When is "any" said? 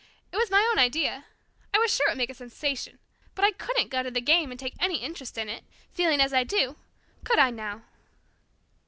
4.79-4.97